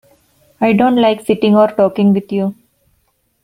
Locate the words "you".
2.31-2.55